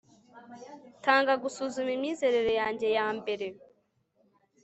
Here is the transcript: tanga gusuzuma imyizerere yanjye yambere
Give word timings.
tanga 1.05 1.33
gusuzuma 1.43 1.91
imyizerere 1.97 2.51
yanjye 2.61 2.87
yambere 2.97 3.47